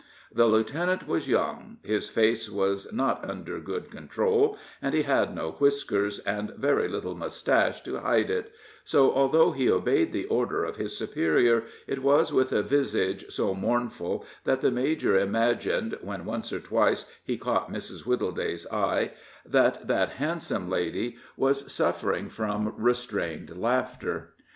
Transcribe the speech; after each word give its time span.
The 0.33 0.47
lieutenant 0.47 1.07
was 1.07 1.27
young; 1.29 1.77
his 1.83 2.09
face 2.09 2.49
was 2.49 2.91
not 2.91 3.23
under 3.29 3.59
good 3.59 3.91
control, 3.91 4.57
and 4.81 4.95
he 4.95 5.03
had 5.03 5.35
no 5.35 5.51
whiskers, 5.51 6.17
and 6.17 6.55
very 6.55 6.87
little 6.87 7.13
mustache 7.13 7.81
to 7.83 7.99
hide 7.99 8.31
it, 8.31 8.51
so, 8.83 9.11
although 9.13 9.51
he 9.51 9.69
obeyed 9.69 10.11
the 10.11 10.25
order 10.25 10.63
of 10.65 10.77
his 10.77 10.97
superior, 10.97 11.65
it 11.85 12.01
was 12.01 12.33
with 12.33 12.51
a 12.51 12.63
visage 12.63 13.25
so 13.29 13.53
mournful 13.53 14.25
that 14.43 14.61
the 14.61 14.71
major 14.71 15.19
imagined, 15.19 15.95
when 16.01 16.25
once 16.25 16.51
or 16.51 16.59
twice 16.59 17.05
he 17.23 17.37
caught 17.37 17.71
Mrs. 17.71 18.03
Wittleday's 18.07 18.65
eye, 18.71 19.13
that 19.45 19.87
that 19.87 20.13
handsome 20.13 20.67
lady 20.67 21.17
was 21.37 21.71
suffering 21.71 22.27
from 22.27 22.73
restrained 22.75 23.55
laughter. 23.55 24.33